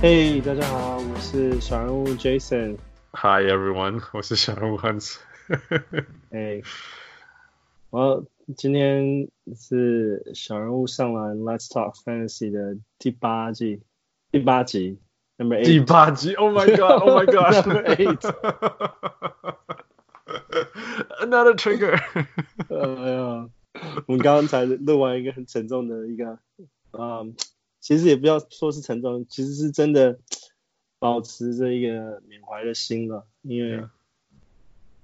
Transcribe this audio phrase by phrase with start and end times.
[0.00, 2.76] 嘿，大家好，我是小人物 Jason。
[3.10, 5.16] Hi everyone，我是小人物 Hans。
[6.30, 6.62] 哎，
[7.90, 8.24] 我
[8.56, 13.82] 今天是小人物上篮 Let's Talk Fantasy 的第八季
[14.30, 15.00] 第八集
[15.36, 15.64] ，Number Eight。
[15.64, 18.20] 第八集，Oh my God，Oh my God，Number Eight。
[21.20, 22.00] Another trigger。
[22.68, 23.48] 哎呀，
[24.06, 26.38] 我们刚刚才录完一个很沉重的一个，
[26.92, 27.34] 嗯。
[27.88, 30.18] 其实也不要说是沉重，其实是真的
[30.98, 33.82] 保持着一个缅怀的心了，因为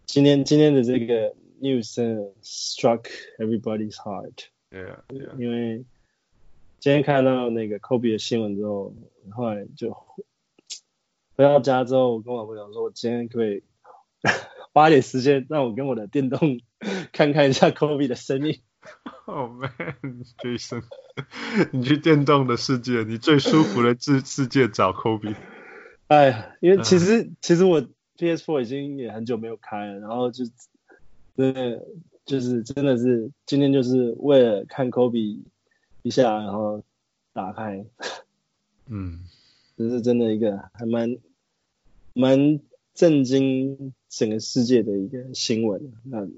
[0.04, 1.94] 今天今天的这个 news
[2.42, 3.06] struck
[3.38, 4.48] everybody's heart。
[4.70, 5.34] Yeah, yeah.
[5.38, 5.86] 因为
[6.78, 8.92] 今天看到那个 Kobe 的新闻之后，
[9.30, 9.96] 后来就
[11.36, 13.62] 回到家之后，我跟我老婆讲说，我今天可以
[14.74, 16.60] 花点时间让我跟我的电动
[17.12, 18.60] 看看一下 Kobe 的生命。
[19.26, 20.82] Oh man，Jason，
[21.72, 25.34] 你去电动的世界，你最舒服的世 世界找 Kobe。
[26.08, 27.80] 哎呀，因为其实、嗯、其实我
[28.18, 30.44] PS4 已经也很久没有开了，然后就
[31.34, 31.86] 真的
[32.26, 35.40] 就是真的是今天就是为了看 Kobe
[36.02, 36.84] 一下，然后
[37.32, 37.82] 打开。
[38.88, 39.20] 嗯，
[39.78, 41.16] 这是真的一个还蛮
[42.12, 42.60] 蛮
[42.92, 45.94] 震惊整个世界的一个新闻。
[46.02, 46.28] 那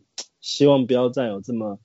[0.41, 1.81] 希望不要再有这么。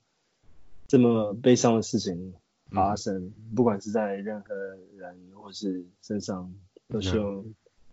[0.92, 2.34] 这么悲伤的事情
[2.70, 4.54] 发生，嗯，不管是在任何
[4.98, 6.52] 人或是身上，
[6.90, 7.42] 都希望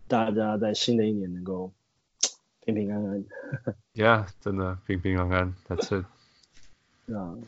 [0.06, 1.72] 大家在新的一年能够
[2.62, 3.24] 平平安安。
[3.96, 6.04] Yeah，真的平平安安，That's it。
[7.14, 7.38] 啊，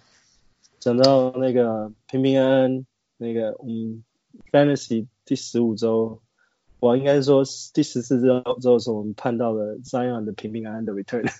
[0.81, 2.87] 讲到那个平平安安，
[3.19, 4.03] 那个嗯
[4.51, 6.23] ，Fantasy 第十五周，
[6.81, 11.31] 我应该是说第十四周周的时候，我们盼到了 Zion 的平平安安的 return。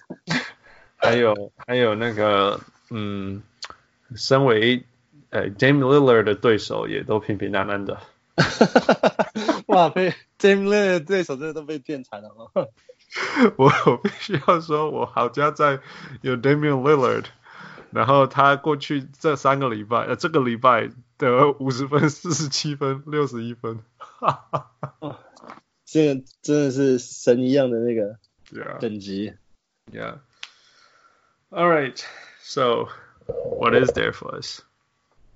[1.01, 3.43] 还有还有那个嗯。
[4.17, 4.85] 身为
[5.31, 7.99] 呃 Dame Lillard 的对手也都平平安安的。
[9.67, 12.67] 哇，被 Dame Lillard 的对手真的都被骗惨了吗？
[13.57, 15.81] 我 我必须要说，我好家在
[16.23, 17.27] 有 Damian Lillard，
[17.91, 25.19] 然后他过去这三个礼拜，呃，这个礼拜得五十分、四十七分、六十一分，哈哈哈。
[25.85, 28.17] 这个真的是神一样的那个
[28.81, 29.35] 等级。
[29.93, 30.21] Yeah.
[31.51, 32.03] All right.
[32.41, 32.89] So.
[33.60, 34.62] What is there for us?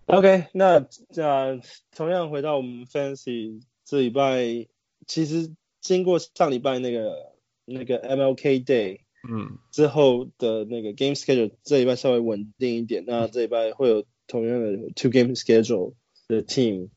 [0.05, 0.85] OK，那
[1.15, 1.61] 呃，
[1.95, 4.67] 同样回到我们 Fantasy 这礼拜，
[5.07, 7.33] 其实经过上礼拜那个
[7.65, 15.93] 那个 MLK Day，嗯，之后的那个 Game Schedule 这礼拜稍微稳定一点，那这礼拜会有同样的 Two Game Schedule
[16.27, 16.89] 的 Team，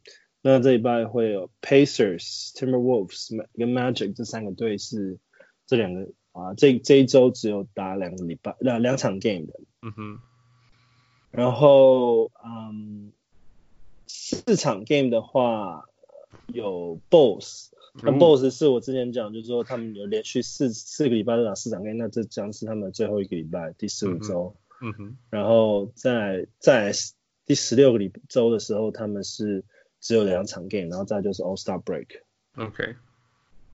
[0.43, 5.19] 那这礼拜会有 Pacers、Timberwolves 跟 Magic 这三个队是
[5.67, 9.53] 这两个啊，这这一周只有打两个礼拜两两场 Game 的，
[9.83, 10.19] 嗯哼。
[11.32, 13.12] 然后，嗯，
[14.08, 15.86] 四场 game 的话
[16.48, 24.56] 有 BOSS，那 BOSS 是我之前讲，就是说他们有连续四四个礼拜都打四场 game，那这将是他们最后一个礼拜，第十五周。
[24.82, 25.18] 嗯哼。
[25.30, 26.92] 然后在在
[27.46, 29.64] 第十六个礼周的时候，他们是
[30.02, 32.08] 只有两场 game，然后再就是 All Star Break。
[32.56, 32.96] OK。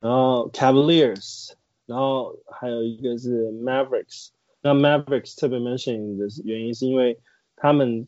[0.01, 1.53] 然后 Cavaliers，
[1.85, 7.17] 然后还有一个是 Mavericks，那 Mavericks 特别 mention 的原因是因为。
[7.55, 8.05] 他们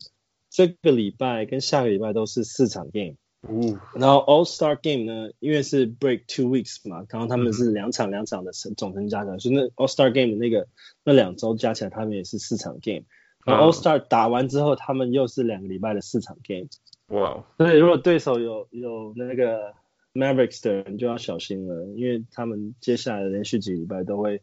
[0.50, 3.16] 这个礼拜跟下个礼拜都是四场 game，
[3.48, 10.66] 嗯，然后 All Star Game 呢，因为是 break two weeks 嘛，然后他们是两场两场的总成加起来，嗯，所以那 All Star Game 的那个
[11.04, 13.04] 那两周加起来，他们也是四场 game，
[13.44, 16.68] 然后 All Star 打完之后，他们又是两个礼拜的四场 game，
[17.08, 19.74] 哇，所以如果对手有有那个
[20.14, 24.42] Mavericks 的人就要小心了，因为他们接下来的连续几个礼拜都会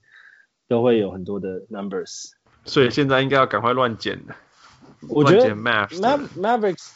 [0.67, 2.31] 都会有很多的 numbers，
[2.63, 4.23] 所以现在应该要赶快乱捡
[5.09, 6.91] 我觉得 Mavericks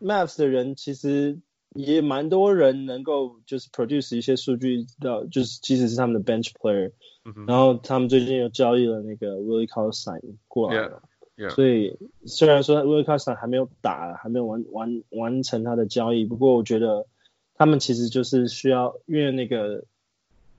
[0.00, 1.38] Mavs 的人其实
[1.74, 6.92] 也蛮多人能够就是 produce 一些数据到，就是即使是他们的 bench player，、
[7.24, 11.02] 嗯、然后他们最近又交易了那个 Willie Cauley-Stein 过来了
[11.36, 11.50] ，yeah, yeah.
[11.50, 17.06] 所以虽然说 Willie Cauley-Stein 还没有打，还没有完完完成他的交易，不过我觉得
[17.54, 19.84] 他们其实就是需要，因为那个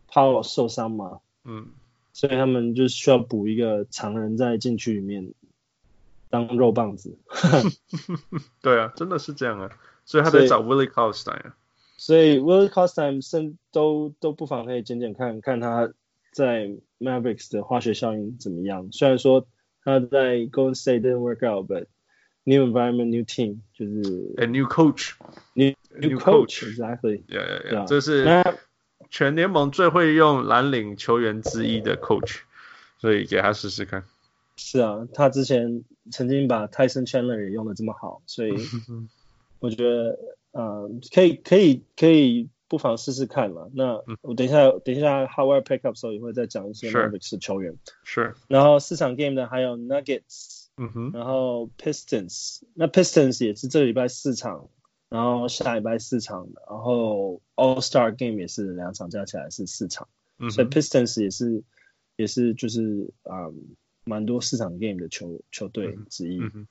[0.10, 1.68] Powell 受伤嘛，嗯，
[2.14, 5.34] 所以他们就需要补一个常人在禁区里面。
[6.30, 7.18] 当肉棒子，
[8.62, 9.72] 对啊，真的是这样啊，
[10.06, 11.56] 所以他得找 Willie 啊，
[11.98, 15.92] 所以 Willie Cauley-Stein 甚都都不妨可以捡捡看看他
[16.32, 18.90] 在 Mavericks 的化学效应怎么样。
[18.92, 19.48] 虽然说
[19.84, 21.88] 他在 Golden State didn't work out，but
[22.44, 28.26] new environment, new team 就是 a new coach，new new, new coach，exactly，yeah yeah yeah，这是
[29.10, 32.42] 全联盟最会用蓝领球员之一的 coach，
[33.00, 34.04] 所以给他试试看。
[34.60, 38.52] 是啊，他之前曾经把 Tyson Chandler 也用的这么好，所以
[39.60, 40.20] 我觉得
[40.52, 43.70] 呃可以可以可以不妨试试看嘛。
[43.74, 47.78] 那我等一下，嗯、等一下 Howard pick up 时候也会再讲一些 Mavericks 的球员。
[48.04, 48.36] 是。
[48.48, 54.70] 然后四场 game 的还有 Nuggets，嗯哼，然后 Pistons，那 Pistons 也是这个礼拜四场，
[55.08, 61.64] 然后下礼拜四场，然后 All Star game 也是两场加起来是四场，嗯、所以 Pistons 也是
[62.18, 63.48] 也是就是啊
[64.04, 66.40] 蛮、嗯、多市场 game 的球球队之一。
[66.40, 66.68] 嗯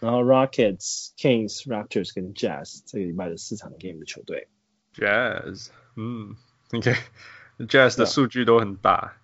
[0.00, 4.46] 然后 Rockets、Kings、Raptors 跟 Jazz 这个礼拜的市场 game 的球队。
[4.94, 6.36] Jazz，嗯
[6.72, 7.98] ，OK，Jazz、okay.
[7.98, 9.16] 的数据都很大，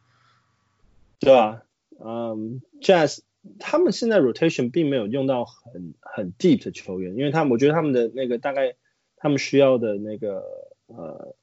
[1.21, 1.63] 对吧？
[2.01, 3.21] 嗯，Jazz
[3.61, 8.75] 他们现在 rotation 并没有用到很很 deep 的球员，因为他们我觉得他们的那个大概
[9.17, 10.43] 他们需要的那个
[10.87, 11.37] 呃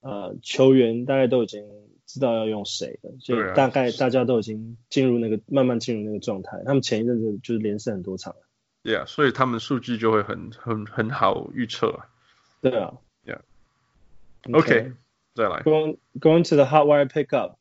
[0.00, 1.66] 呃球员大概都已经
[2.06, 6.62] 知道要用谁的，所以大概大家都已经进入那个慢慢进入那个状态。
[6.64, 8.34] 他们前一阵子就是连胜很多场。
[8.82, 12.00] Yeah，所以他们数据就会很很很好预测。
[12.60, 12.94] 对啊。
[14.44, 14.92] Yeah，OK，
[15.34, 15.62] 再来。
[15.62, 17.54] Going going to the hot wire pickup，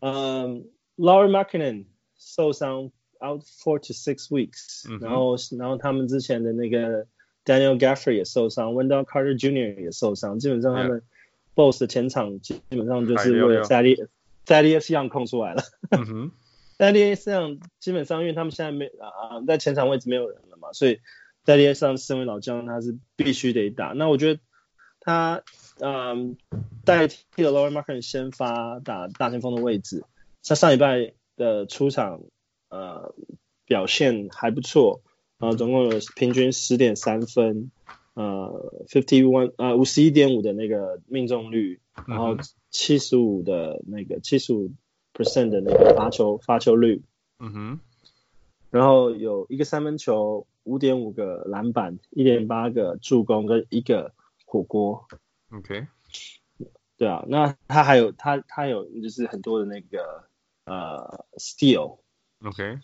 [0.00, 0.64] 嗯、
[0.96, 1.84] um,，Lauri Markkanen
[2.16, 2.90] 受伤
[3.20, 7.06] out four to six weeks，、嗯、然后然后他们之前的那个
[7.44, 9.78] Daniel Gaffrey 也受伤，Wendell Carter Jr.
[9.78, 11.02] 也受伤，基本上他们
[11.78, 14.08] 的前场基本上就是为了 Thaddeus
[14.46, 15.62] Thaddeus Young 空出来了。
[15.90, 16.32] 嗯哼。
[16.78, 21.00] 在 NBA 上基本上，因为他们现在没啊，在前场位置没有人了嘛，所以
[21.42, 23.94] 在 NBA 上身为老将，他是必须得打。
[23.96, 24.40] 那我觉得
[25.00, 25.42] 他
[25.80, 26.36] 嗯
[26.84, 30.04] 代替了 Lauri Markkanen 先发打大前锋的位置。
[30.44, 32.20] 他上礼拜的出场
[32.68, 33.14] 呃
[33.64, 35.00] 表现还不错，
[35.38, 37.70] 然后总共有平均十点三分，
[38.16, 42.36] 呃 fifty one 呃五十一点五的那个命中率，然后
[42.70, 44.72] 七十五的那个七十五。
[45.16, 47.02] percent 的那个发球发球率，
[47.38, 47.80] 嗯哼，
[48.70, 54.12] 然后有一个三分球，五点五个篮板，一点八个助攻跟一个
[54.44, 55.06] 火锅
[55.50, 55.86] ，OK，
[56.98, 60.24] 对啊，那他还有他他有就是很多的那个
[60.66, 62.78] 呃 steal，OK，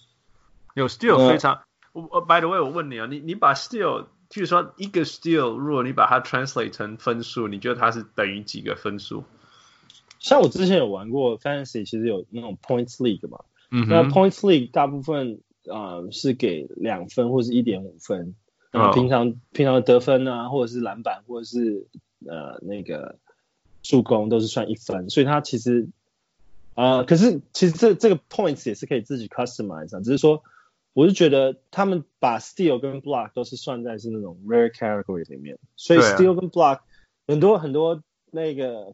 [0.74, 9.24] 有 steal 非常，我、呃、by the way 我问你啊，你你把 steal，譬如说一个 steal，如果你把它 translate 成分数，你觉得它是等于几个分数？
[10.18, 13.40] 像我之前有玩过 Fantasy，其实有那种 Points League 嘛。
[13.70, 13.86] 嗯。
[13.88, 18.34] 那 Points League 大部分啊、呃、是给两分或是一点五分。
[18.70, 19.34] 然后平常、oh.
[19.52, 21.86] 平常的得分啊，或者是篮板，或者是
[22.26, 23.18] 呃那个
[23.82, 25.10] 助攻都是算一分。
[25.10, 25.90] 所以它其实
[26.72, 30.00] 啊、呃，可是其实这这个 Points 也是可以自己 customize 啊。
[30.00, 30.42] 只是说，
[30.92, 35.58] 我是觉得他们把 Steal 跟 Block 都是算在是那种 Rare Category 里面。
[35.76, 36.80] 所以 Steal 跟 Block
[37.26, 38.92] 很多很多那个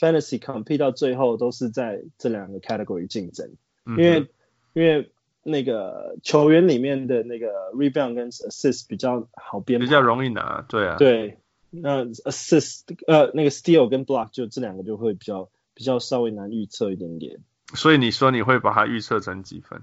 [0.00, 3.48] Fantasy compete 到最后都是在这两个 category 竞争，
[3.86, 4.28] 因为、嗯、
[4.74, 5.10] 因为
[5.42, 11.38] 那个球员里面的那个 rebound 跟 assist 比较好编，比较容易拿，对啊，对，
[11.70, 17.38] 那 assist 呃那个 steal 跟 block 就这两个就会比较比较稍微难预测一点点。
[17.74, 19.80] 所以你说你会把它预测成几分？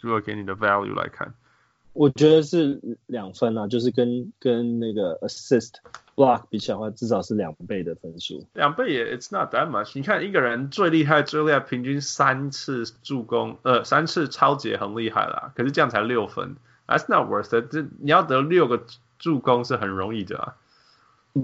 [0.00, 1.34] 如果给你的 value 来看，
[1.92, 5.74] 我觉得是两分啊，就是跟跟那个 assist。
[6.14, 8.44] block 比起来的话，至少是两倍的分数。
[8.52, 9.92] 两倍也，it's not that much。
[9.94, 15.52] 你看一个人最厉害、最厉害，平均三次助攻，呃，三次抄截很厉害啦。
[15.54, 16.56] 可是这样才六分
[16.88, 17.70] ，that's not worth it。
[17.70, 18.84] 这你要得六个
[19.20, 20.56] 助攻是很容易的啊。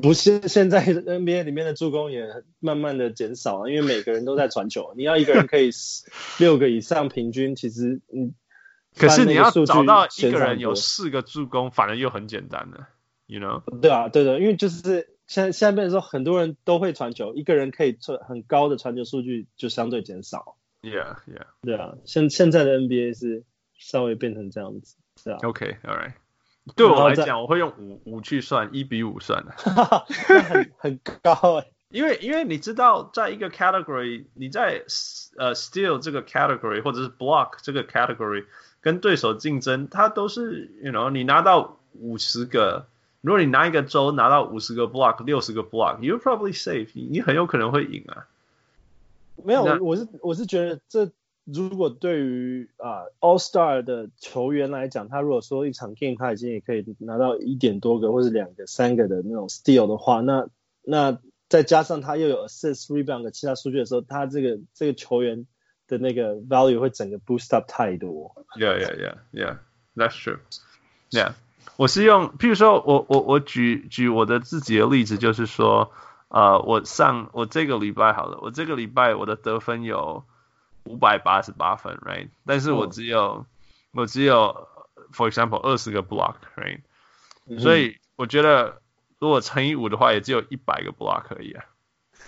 [0.02, 2.26] 不是，现在 NBA 里面的助攻也
[2.60, 4.94] 慢慢的减少了，因为每个人都在传球。
[4.96, 5.70] 你要一个人可以
[6.38, 8.34] 六个以上平均，其实嗯，
[8.96, 12.86] 可是你要找到一个人有四个助攻，反而又很简单的。
[13.26, 13.62] You know？
[13.80, 20.56] 对啊，对的，因为就是现在现在变成说很多人都会传球，一个人可以传很高的传球数据就相对减少。
[20.82, 21.46] Yeah, yeah。
[21.62, 23.44] 对啊，现现在的 NBA 是
[23.78, 25.38] 稍微变成这样子，是啊。
[25.42, 26.12] OK, all right。
[26.76, 29.52] 对我来讲，我会用五五去算，一比五算 的。
[30.42, 34.84] 很很高哎，因为因为你知道，在一个 category，你在
[35.36, 38.46] 呃 steal 这个 category 或者是 block 这个 category
[38.80, 42.86] 跟对手竞争，它都是 you know 你拿到五十个。
[43.20, 48.26] 如果你拿一个周拿到五十个 block，六十个 block，you probably safe，你很有可能会赢啊。
[49.42, 51.10] 没有，我是我是觉得这
[51.44, 60.48] 如果对于啊、All Star 的球员来讲，他如果说一场 game 他已经也可以拿到一点多个或者两个、三个的那种 steal 的话，那
[60.82, 65.46] 那再加上他又有 assist、rebound 的其他数据的时候，他这个这个球员
[65.86, 68.34] 的那个 value 会整个 boost up 太多。
[68.58, 69.56] Yeah, yeah, yeah, yeah.
[69.94, 70.38] That's true.
[71.10, 71.34] Yeah.
[71.76, 75.90] 我是用，譬如说我我我举举我的自己的例子，就是说，
[76.28, 80.24] 呃，我上我这个礼拜好了，我这个礼拜我的得分有
[80.84, 82.28] 五百八十八分，right？
[82.46, 83.46] 但是我只有、哦、
[83.92, 84.68] 我只有
[85.12, 86.80] ，for example，二十个 block，right？、
[87.46, 88.80] 嗯、所以我觉得
[89.18, 91.64] 如果乘以五的话，也只有一百个 block 而已啊。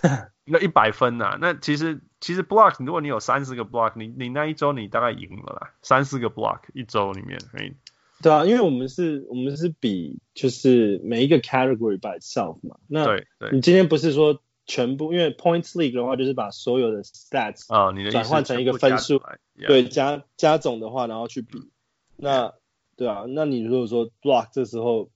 [0.45, 7.75] 那一百分呐、啊，那其实其实 block，如果你有三十个 block，你你那一周你大概赢了啦，三四个 block 一周里面，right？。
[8.23, 12.77] 对啊，因为我们是，我们是比就是每一个 category by itself 嘛。
[12.87, 13.07] 那
[13.53, 19.22] 你今天不是说全部，因为 points league 的话，就是把所有的 stats 啊、哦，你的转换成一个分数，
[19.58, 21.70] 对，加加总的话，然后去比。
[22.16, 22.54] 那
[22.96, 25.10] 对啊，那你如果说 block 这时候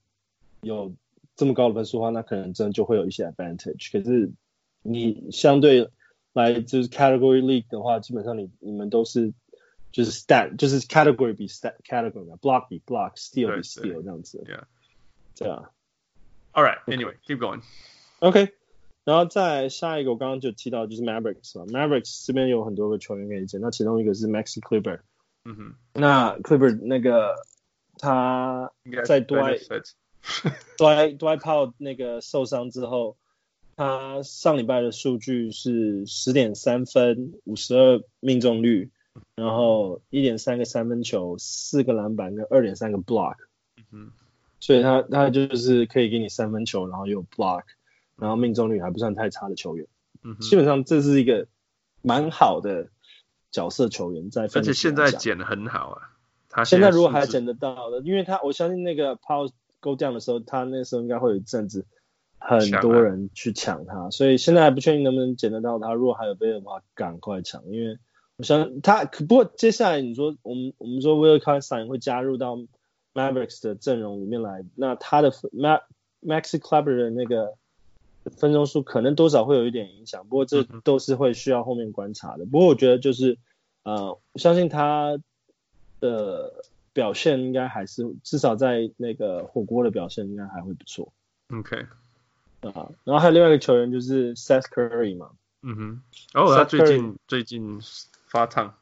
[0.62, 0.94] 有
[1.36, 3.92] 这么高的分数的话，那可能真的就会有一些 advantage。
[3.92, 4.32] 可是
[4.82, 5.90] 你相对
[6.34, 9.34] 来就是 category league 的话，基本上你你们都是。
[9.92, 14.44] 就是 stat，就是 category 比 stat category，block 比 block，steal 比 steal 这样子。
[14.46, 14.64] Yeah，
[15.38, 15.72] 对啊。
[16.52, 18.50] All right，anyway，keep going。OK，
[19.11, 25.01] 然后再下一个，我刚刚就提到就是 Mavericks 了，Mavericks 这边有很多个球员可以捡，那其中一个是 Maxi Kleber。
[25.45, 25.75] 嗯哼。
[25.95, 27.35] 那 Kleber 那个
[27.99, 28.71] 他
[29.05, 29.67] 在 Dwight
[30.79, 33.17] Dwight Dwight Powell 那个受伤之后，
[33.75, 38.93] 他上礼拜的数据是十点三分，五十二命中率。
[39.35, 43.35] 然后一点三个三分球，四个篮板跟二点三个 block，
[43.77, 44.13] 嗯哼，
[44.61, 47.65] 所以他他就是可以给你三分球，然后又有 block，
[48.21, 49.87] 然后命中率还不算太差的球员，
[50.23, 51.47] 嗯，基本上这是一个
[52.03, 52.89] 蛮好的
[53.51, 56.03] 角色球员在，而且现在捡的很好啊，
[56.49, 59.51] 他现在如果还捡得到的，因为他我相信那个 Powell
[59.81, 61.87] go down 的时候，他那时候应该会有一阵子
[62.39, 67.99] 很多人去抢他，所以现在还不确定能不能捡得到他，如果还有备的话，赶快抢，因为。
[68.37, 72.57] 我想他，不过接下来你说我们我们说 Will Cauley-Stein 会加入到
[73.13, 75.83] Mavericks 的阵容里面来，那他的 Max
[76.23, 77.59] Maxi Kleber 的那个
[78.25, 82.45] 分钟数可能多少会有一点影响，不过这都是会需要后面观察的。
[82.47, 83.39] 不过我觉得就是
[83.83, 85.19] 呃，相信他
[86.01, 91.13] 的表现应该还是至少在那个火锅的表现应该还会不错。
[91.49, 91.77] OK
[92.61, 95.31] 啊，然后还有另外一个球员就是 Seth Curry 嘛，
[95.63, 96.03] 嗯哼，
[96.35, 97.81] 哦，他最近最近。
[98.31, 98.73] 发烫，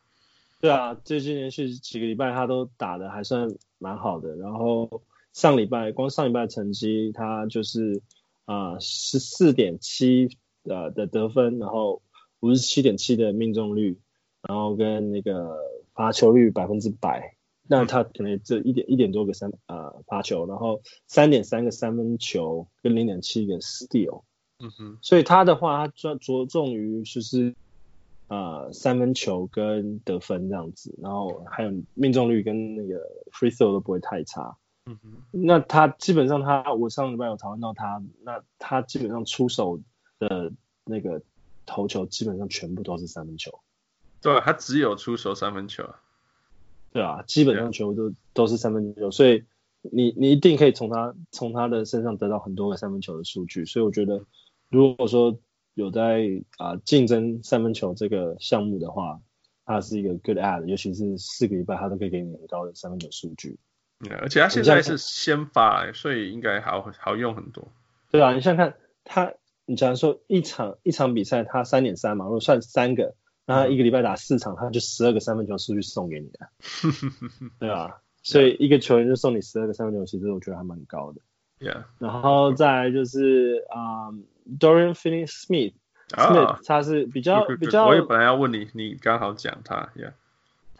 [0.60, 4.36] 对啊，最近连续几个礼拜他都打的还算蛮好的。
[4.36, 5.00] 然后
[5.32, 8.02] 上礼拜光上礼拜的成绩，他就是
[8.48, 12.00] 啊十四点七呃的得分，然后
[12.40, 14.00] 五十七点七的命中率，
[14.40, 15.56] 然后跟那个
[15.92, 17.36] 罚球率百分之百。
[17.68, 24.22] 那他可能这一点一点多个三呃罚球，然后三点三个三分球跟零点七个 steal。
[24.58, 27.54] 嗯哼，所以他的话，他专着重于就是。
[28.30, 33.00] 啊、呃，三分球跟得分这样子，然后还有命中率跟那个
[33.32, 34.58] free throw 都不会太差。
[34.88, 39.78] 嗯哼，那他基本上他，我上礼拜有讨论到他，那他基本上出手
[40.18, 40.50] 的
[40.84, 41.20] 那个
[41.66, 43.60] 投球基本上全部都是三分球。
[44.22, 45.94] 对，他只有出手三分球。
[46.90, 49.44] 对啊，基本上全部都都是三分球，所以
[49.82, 53.66] 你你一定可以从他从他的身上得到很多个三分球的数据。
[53.66, 54.24] 所以我觉得，
[54.70, 55.38] 如果说
[55.74, 59.20] 有在啊竞争三分球这个项目的话，
[59.66, 63.58] 他是一个 good ad，尤其是四个礼拜他都可以给你很高的三分球数据。
[64.00, 67.68] 嗯，而且他现在是先发，所以应该好好用很多。
[68.10, 68.74] 对啊，你想看
[69.04, 69.32] 他，
[69.66, 73.14] 你假如说一场一场比赛他三点三嘛，如果算三个，
[73.46, 76.48] 那他一个礼拜打四场，他就十二个三分球数据送给你的。
[77.58, 81.20] 对啊， 所以一个球员就送你十二个三分球，其实我觉得还蛮高的。
[81.60, 84.10] Yeah，然后再来就是啊。
[84.10, 84.20] Um,
[84.58, 87.84] Dorian Finney-Smith，Smith，、oh, 他是比较.比较。
[87.84, 90.12] 我也本来要问你，你刚好讲他，Yeah。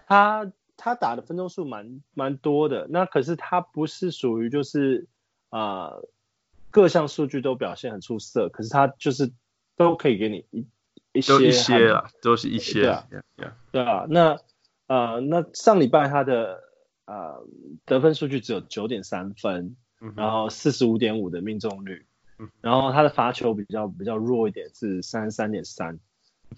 [0.06, 5.06] 他他打的分钟数蛮蛮多的，那可是他不是属于就是
[5.50, 6.08] 啊、呃、
[6.70, 9.30] 各项数据都表现很出色，可是他就是
[9.76, 10.66] 都可以给你一
[11.12, 13.52] 一些，一些啊，都是一些，对啊，yeah, yeah.
[13.72, 14.38] 对啊，那
[14.86, 16.62] 呃那上礼拜他的
[17.04, 17.44] 呃
[17.84, 22.06] 得分数据只有九点三分，嗯、然后四十五点五的命中率。
[22.60, 25.98] 然后他的罚球比较比较弱一点，是三十三点三。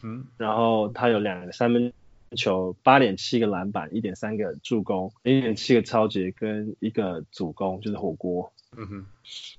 [0.03, 1.91] 嗯，然后他有两个三分
[2.37, 8.53] 球，八点七个篮板，一点三个助攻，零点七个超级跟一个主攻，就是火锅。
[8.77, 9.07] 嗯哼，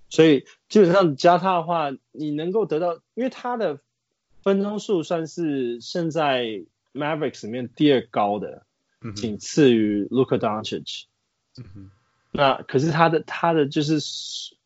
[0.10, 3.80] 所以基本上加他的话，你能够得到，因为他的
[4.42, 6.63] 分钟数算是现在
[6.94, 8.66] Mavericks 里面第二高的，
[9.01, 11.04] 嗯、仅次于 Luka Doncic。
[11.58, 11.92] 嗯哼，
[12.32, 14.00] 那可是他的他的就是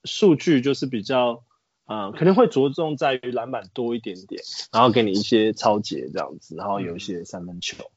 [0.03, 1.43] 数据就是比较。
[1.87, 4.41] 啊、嗯，可能会着重在于篮板多一点点，
[4.73, 7.91] 然后给你一些超节这样子，然后有一些三分球，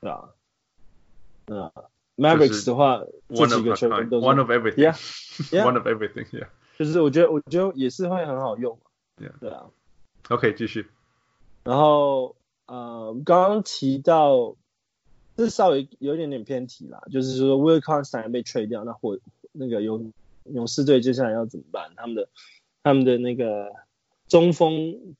[0.00, 0.30] 对啊，
[1.46, 1.84] 对啊，嗯
[2.16, 6.46] ，Mavericks 的话，这几个球员都是 one of everything，yeah，one yeah, of everything，yeah，
[6.78, 8.78] 就是我觉得我觉得也是会很好用
[9.18, 9.66] ，yeah，对啊
[10.28, 10.88] ，OK，继续，
[11.64, 12.36] 然后
[12.66, 14.56] 呃，刚刚提到，
[15.36, 19.18] 这稍微有一点点偏题啦，就是说 Will Cauley-Stein 被 trade 掉，那或
[19.52, 20.12] 那个勇。
[20.44, 21.92] 勇士队接下来要怎么办？
[21.94, 22.28] 他们的
[22.82, 23.70] 他们的那个
[24.26, 25.14] 中锋，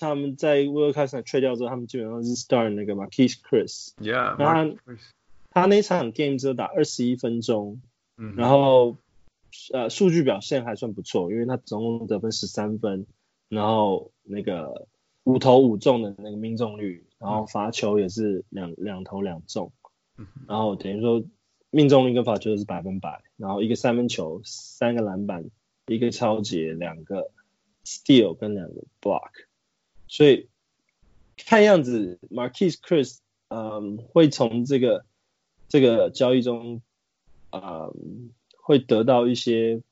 [0.00, 3.94] 他们在 Will Carson trade 掉之后，他们基本上是 start 那个 Marquese Chriss。
[3.98, 4.74] Yeah，他
[5.50, 7.80] 他那场 game 只有打二十一分钟，
[8.16, 8.96] 嗯，然后
[9.72, 13.06] 呃数据表现还算不错，因为他总共得分十三分，
[13.48, 14.86] 然后那个
[15.24, 19.72] 五投五中的那个命中率，然后罚球也是两两投两中，
[20.46, 21.24] 然后等于说。
[21.70, 25.50] 命中率跟罚球是百分百，然后一个三分球，三个篮板，
[25.84, 27.30] 一个超截，两个
[27.84, 29.28] steal 跟两个 block，
[30.08, 30.48] 所以
[31.36, 35.04] 看样子 Marquese Chriss 嗯会从这个
[35.68, 36.82] 这个交易中
[37.50, 39.82] 嗯会得到一些，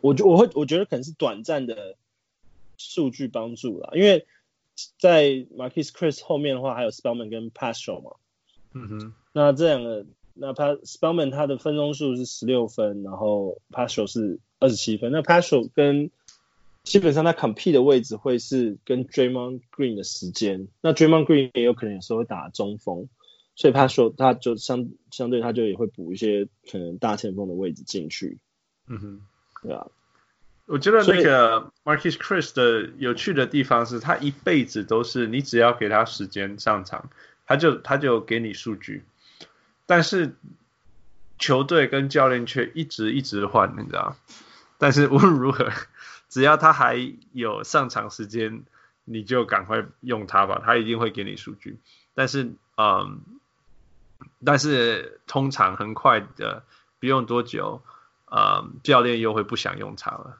[0.00, 1.96] 我觉我会我觉得可能是短暂的
[2.76, 4.26] 数据帮助啦，因为
[4.98, 8.12] 在 Marquese Chriss 后面的话还有 Spellman 跟 Paschall 嘛，
[8.72, 10.06] 嗯哼，那这两个。
[10.40, 15.10] 那他 Spellman 他的分钟数是十六分，然后 Paschall 是二十七分。
[15.10, 16.12] 那 Paschall 跟
[16.84, 20.68] 基本上他 compete 的位置会是跟 Draymond Green 的时间。
[20.80, 23.08] 那 Draymond Green 也有可能有时候会打中锋，
[23.54, 28.38] 所以 Paschall 他就相相对他就也会补一些可能大前锋的位置进去。
[28.86, 29.20] 嗯哼，
[29.62, 29.86] 对啊。
[30.66, 37.10] 我觉得那个 Marquese Chriss 的有趣的地方是他一辈子都是你只要给他时间上场，
[37.46, 39.02] 他就他就给你数据。
[39.86, 40.34] 但是
[41.38, 44.16] 球队跟教练却一直一直换，你知道？
[44.76, 45.70] 但是无论如何，
[46.28, 46.96] 只要他还
[47.32, 48.64] 有上场时间，
[49.04, 51.78] 你就赶快用他吧，他一定会给你数据。
[52.14, 53.20] 但是，嗯，
[54.44, 56.62] 但是通常很快的，
[57.00, 57.82] 不用多久，
[58.30, 60.38] 嗯，教练又会不想用他了。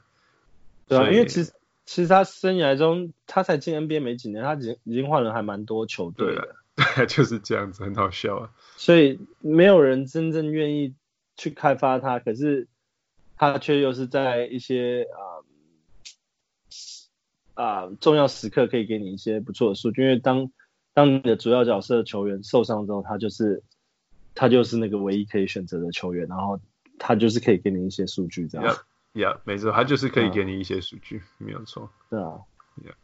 [0.86, 1.52] 对啊，因为其实
[1.86, 6.56] 其实他生涯中，他才进 NBA 没几年，他已经已经换了还蛮多球队了。
[6.76, 8.50] 对， 就是这样子，很好笑啊。
[8.76, 10.94] 所以没有人真正愿意
[11.36, 12.66] 去开发他，可是
[13.36, 15.37] 他却又是在一些啊
[17.58, 20.02] 啊、重要时刻可以给你一些不错的数据。
[20.02, 20.52] 因为当
[20.94, 23.64] 当你的主要角色球员受伤之后，他就是
[24.34, 26.60] 他就是那个唯一可以选择的球员，然后
[26.98, 28.76] 他就是可以给你一些数据，这样。
[29.12, 31.90] Yeah, yeah, 没错，他就是可以给你一些数据，啊、没有错。
[32.08, 32.42] 对啊。
[32.80, 32.94] Yeah.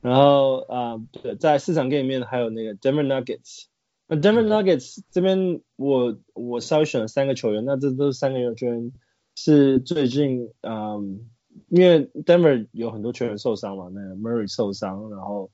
[0.00, 3.64] 然后啊，对、呃，在市场 game 里面还有那个 Denver Nuggets。
[4.06, 8.92] 那 Denver Nuggets 这边我我稍微选了三个球员，那这都是三个球员
[9.34, 11.28] 是最近嗯，
[11.68, 15.50] 因为 Denver 有很多球员受伤嘛，那个 Murray 受伤，然后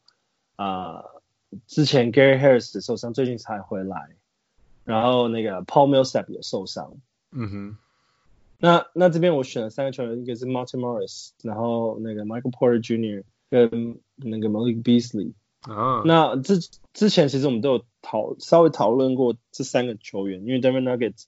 [0.57, 1.23] 啊、呃、
[1.67, 4.11] 之前 Gary Harris 受伤，最近才回来，
[4.85, 6.97] 然后那个 Paul Millsap 也受伤。
[7.33, 7.79] 嗯哼。
[8.59, 13.25] 那那这边我选了三个球员，一个是 Martin Morris，然后那个 Michael Porter Jr.
[13.51, 15.33] 跟那个 Malik Beasley。
[15.61, 16.61] 啊，那之
[16.95, 21.25] 之前其实我们都有讨稍微讨论过这三个球员，因为 Denver Nuggets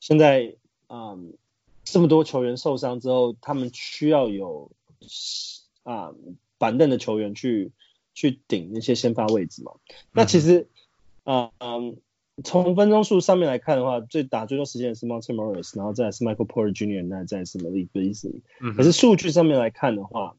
[0.00, 0.56] 现在
[0.88, 1.34] 嗯
[1.84, 4.70] 这么多球员受伤之后，他们需要有
[5.82, 7.72] 啊、嗯、板凳的球员去
[8.14, 9.72] 去顶那些先发位置嘛。
[10.12, 10.68] 那其实
[11.24, 11.96] 啊嗯
[12.42, 18.40] 从分钟数上面来看的话，最打最多时间的是 Monte Morris，然后再来是 Michael Porter Jr.，那再来是 Malik Beasley。
[18.74, 20.36] 可是数据上面来看的话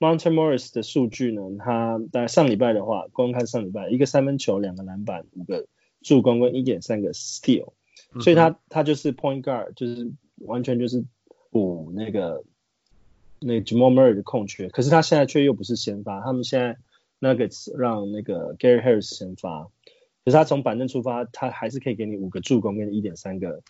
[0.00, 1.42] ，Monte Morris 的数据呢？
[1.58, 5.68] 他大概上礼拜的话，光看上礼拜，一个三分球，两个篮板，五个
[6.02, 7.74] 助攻跟一点三个 steal，
[8.20, 11.04] 所以他他就是 point guard，就是完全就是
[11.50, 12.44] 补那个
[13.40, 14.68] 那个 Jamal Murray 的空缺。
[14.68, 16.78] 可是他现在却又不是先发，他们现在
[17.20, 19.64] Nuggets 让那个 Gary Harris 先发，
[20.24, 23.62] 可是他从板凳出发，他还是可以给你五个助攻跟一点三个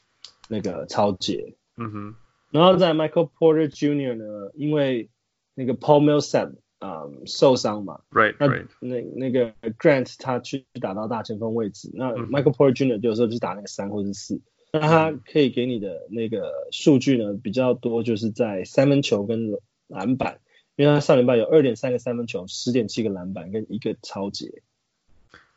[0.48, 1.55] 那个超解。
[1.76, 2.14] 嗯哼，
[2.50, 4.16] 然后在 Michael Porter Jr.
[4.16, 5.11] 呢，因为
[5.55, 8.66] 那个 Paul Millsap 啊、um, 受伤嘛，right, 那 right.
[8.81, 12.98] 那那个 Grant 他去打到大前锋位置，那 Michael Porter Jr.
[13.00, 14.40] 有时候就打那个三或者四，
[14.72, 20.40] 那他可以给你的那个数据呢比较多，就是在三分球跟篮板，
[20.76, 24.62] 因为他上礼拜有二点三个三分球，十点七个篮板跟一个超截。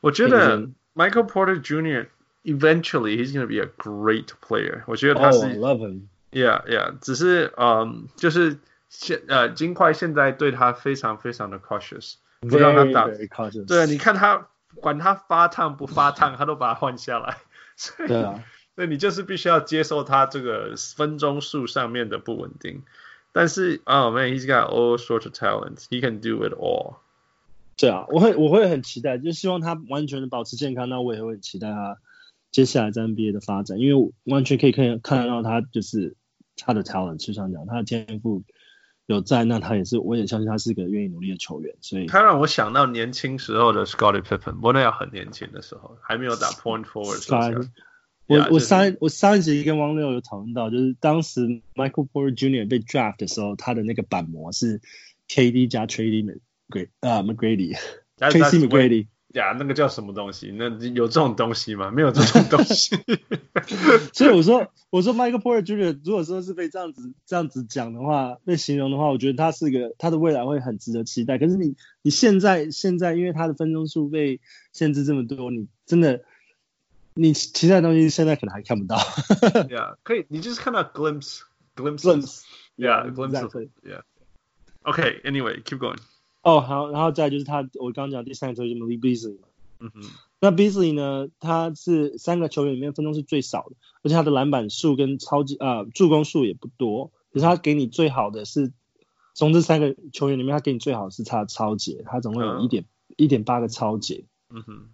[0.01, 2.07] 我觉得 Michael Porter Jr.
[2.43, 4.83] eventually he's going to be a great player。
[4.87, 6.01] 我觉得他是、oh, love him。
[6.31, 8.57] Yeah, yeah，只是嗯，um, 就是。
[8.91, 13.07] 现呃，金块现在对他非常非常的 cautious，不让他打。
[13.07, 13.67] Very, very cautious.
[13.67, 14.47] 对，你看他
[14.81, 17.37] 管他发烫不发烫，他都把他换下来。
[17.75, 18.43] 所以，对啊，
[18.79, 22.83] 所以你就是必须要接受他这个分钟数上面的不稳定。
[23.33, 26.95] 但是，Oh man，he's got all sorts of talent，he can do it all。
[27.75, 30.87] 对啊，我会我会很期待，就希望他完全的保持健康。
[30.87, 31.97] 那我也会很期待他
[32.53, 36.15] 接下来在 NBA 的发展，因为完全可以看看得到他就是
[36.55, 38.43] 他的 talent，就像讲他的天赋。
[39.07, 47.67] 有在，那他也是，我也相信他是一个愿意努力的球员，所以他让我想到年轻时候的 Scottie Pippen，不过那要很年轻的时候，还没有打 point forward。
[48.29, 52.69] 我 Yeah, 我就是上一我上一集跟汪六有讨论到，就是当时 Michael Porter Jr.
[52.69, 54.81] 被 draft 的时候，他的那个板模是
[55.27, 59.07] KD 加 Tracy McGrady 啊 McGrady，Tracy McGrady。
[59.33, 60.51] 呀，那个叫什么东西？
[60.55, 61.91] 那有这种东西吗？
[61.91, 62.95] 没有这种东西。
[64.11, 65.99] 所以我说，我说 Michael Porter Jr.
[66.03, 71.37] 如果说是被这样子这样子讲的话，被形容的话，我觉得他是个他的未来会很值得期待。
[71.37, 74.39] 可是你你现在现在因为他的分钟数被
[74.73, 76.23] 限制这么多，你真的
[77.13, 78.97] 你其他的东西现在可能还看不到。
[79.67, 81.41] yeah，可以，你就是看到 glimpse
[81.75, 82.43] glimpse glimpse
[82.77, 84.01] yeah glimpse yeah
[84.83, 85.97] okay anyway keep going
[86.41, 89.37] 哦，好，然后再就是他，我刚刚讲第三个球员 Malik Beasley
[89.79, 90.01] 嗯哼，
[90.39, 98.71] 那 Beasley 呢，他是三个球员里面分钟是最少的，而且他的篮板数跟超级啊、呃、助攻数也不多，可是他给你最好的是
[99.33, 104.25] 从这三个球员里面，他给你最好的是他的抄截，他总共有一点一点八个超级。
[104.49, 104.89] 嗯哼，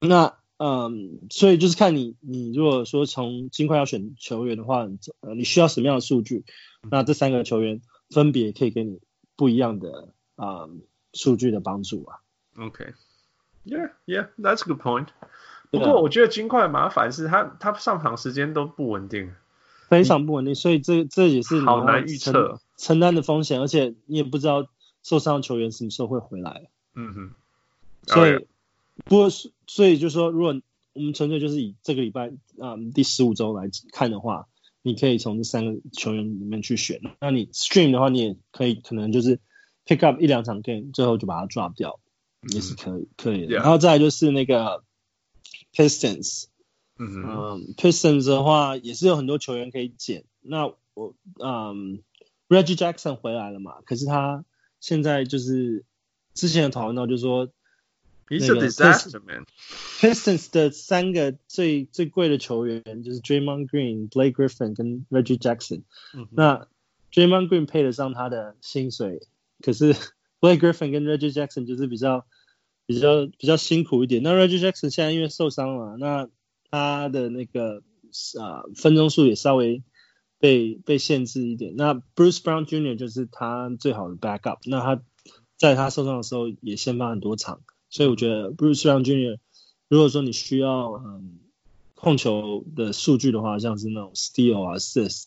[0.00, 4.86] 那嗯，所以就是看你你如果说从金块要选球员的话，
[5.20, 6.44] 呃，你需要什么样的数据？
[6.88, 9.00] 那这三个球员分别可以给你
[9.36, 10.14] 不一样的。
[10.34, 10.80] 啊、um,，
[11.12, 12.18] 数据的帮助啊。
[12.56, 14.62] OK，Yeah，Yeah，That's、okay.
[14.62, 15.08] a good point。
[15.70, 19.32] 不过我觉得金块麻烦是他他上场时间都不稳定，
[19.88, 24.66] 非常不稳定，所以这这也是好难预测承担的风险，而且你也不知道
[25.02, 26.70] 受伤的球员什么时候会回来。
[26.94, 27.34] 嗯哼，
[28.06, 28.46] 所以、oh, yeah.
[29.04, 30.60] 不过所以就是说，如果
[30.92, 34.48] 我们纯粹就是以这个礼拜啊、um, 第十五周来看的话，
[34.82, 37.00] 你可以从这三个球员里面去选。
[37.20, 39.40] 那你 stream 的话，你也可以可能就是。
[39.84, 41.98] pick up 一两场 game，最后就把它 drop 掉，
[42.54, 43.56] 也是可以、嗯、可以的。
[43.56, 44.84] 然后再来就是那个
[45.74, 46.44] Pistons，
[47.00, 50.24] 嗯嗯，Pistons 的话也是有很多球员可以捡。
[50.40, 52.00] 那我嗯
[52.48, 53.80] ，Reggie Jackson 回来了嘛？
[53.84, 54.44] 可是他
[54.78, 55.84] 现在就是
[56.32, 57.48] 之前有讨论到，就是说
[58.31, 65.83] ，He's a disaster man。Pistons 的三个最最贵的球员就是 Draymond Green、Blake Griffin 跟 Reggie Jackson。
[66.13, 66.67] 嗯、那
[67.11, 69.27] Draymond Green 配得上他的薪水。
[69.61, 69.93] 可是
[70.39, 72.25] Blake Griffin 跟 Reggie Jackson 就是比较
[72.85, 74.21] 比较比较辛苦一点。
[74.21, 76.29] 那 Reggie Jackson 现在因为受伤了，那
[76.69, 77.81] 他的那个
[78.39, 79.83] 啊分钟数也稍微
[80.37, 81.75] 被被限制一点。
[81.75, 82.95] 那 Bruce Brown Jr.
[82.95, 84.59] 就是他最好的 backup。
[84.65, 85.01] 那他
[85.57, 87.61] 在他受伤的时候也先发很多场，
[87.92, 89.38] 所以我觉得 Bruce Brown Jr.
[89.88, 91.38] 如果说你需要嗯
[91.94, 95.26] 控球的数据的话，像是那种 steal 啊 assist，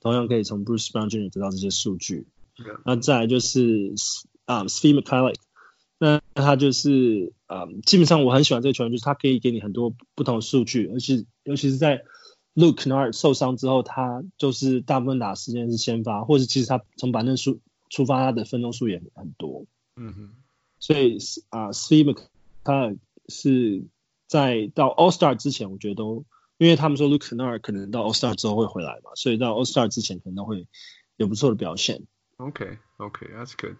[0.00, 1.28] 同样可以从 Bruce Brown Jr.
[1.30, 2.26] 得到这些数据。
[2.86, 3.92] 那再来就是
[4.44, 5.34] 啊、um,，Svi Mykhailiuk
[5.98, 12.04] 那他就是啊，um, 基本上我很喜欢这个球员，就是他可以给你很多不同的数据，而且尤其是在
[12.54, 19.66] Luke Kennard 受伤之后，他就是大部分打时间是先发，或者其实他从板凳数出发，他的分钟数也很多。
[19.96, 20.30] 嗯哼，
[20.84, 21.16] 所以
[21.48, 22.98] 啊，Svi Mykhailiuk
[23.30, 23.86] 是
[24.26, 26.26] 在到 All Star 之前，我觉得都
[26.58, 30.66] 因为他们说 Luke Kennard 可能到 All Star 之后会回来嘛，所以到 All Star 之前可能都会
[31.16, 32.02] 有不错的表现。
[32.36, 33.76] OK，OK，That's、okay, good。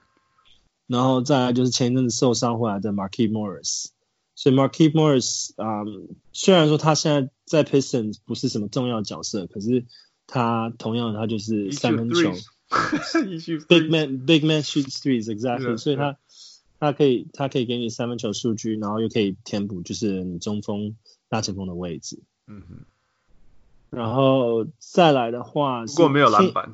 [0.87, 3.89] 然后再来就是前一阵子受伤回来的 Markieff Morris，
[4.35, 9.85] 所以 Markieff Morris，嗯，虽然说他现在在 Pistons 不是什么重要角色，可是
[10.27, 12.33] 他同样他就是三分球
[13.69, 16.17] ，Big man，Big man shoots threes，exactly，所以他
[16.85, 20.97] 他可以他可以给你三分球数据，然后又可以填补就是你中锋
[21.29, 22.21] 大前锋的位置。
[22.47, 22.77] 嗯哼。
[23.91, 26.73] 然后再来的话，不过没有篮板。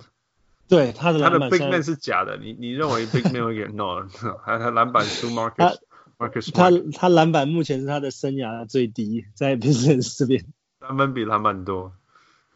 [0.69, 4.07] 对他的篮板，他的 big man 是假的，你你认为 big man 会给 no？
[4.45, 5.79] 他他篮板输 Marcus
[6.17, 10.45] Marcus，他他篮板目前是他的生涯最低，在 Pistons 这边
[10.79, 11.93] 三分比篮板多。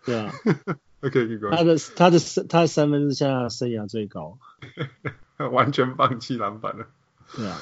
[0.04, 0.32] 对啊，
[1.02, 4.38] OK，他的他的他的三分是现在生涯最高，
[5.52, 6.86] 完全放弃篮板了。
[7.37, 7.59] 对啊，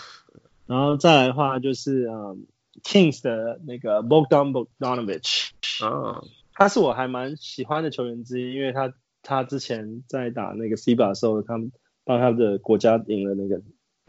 [0.67, 2.47] 然后再来的话就是嗯
[2.83, 5.51] Kings 的那个 Bogdan Bogdanovic，
[5.85, 8.93] 啊，他是我还蛮喜欢的球员之一，因为他。
[9.25, 11.71] 他之前在打那个 FIBA 的时候，他们
[12.03, 13.63] 帮他的国家赢了那个